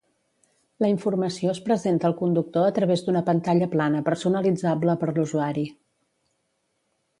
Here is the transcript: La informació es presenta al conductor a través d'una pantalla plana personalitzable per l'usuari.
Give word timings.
La 0.83 0.87
informació 0.93 1.51
es 1.55 1.59
presenta 1.67 2.09
al 2.09 2.15
conductor 2.21 2.65
a 2.69 2.73
través 2.79 3.05
d'una 3.09 3.23
pantalla 3.29 3.69
plana 3.77 4.03
personalitzable 4.09 4.99
per 5.05 5.13
l'usuari. 5.15 5.69